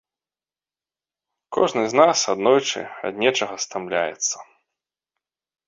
Кожны 1.57 1.83
з 1.91 1.99
нас 2.01 2.19
аднойчы 2.35 2.81
ад 3.13 3.21
нечага 3.27 3.55
стамляецца. 3.69 4.37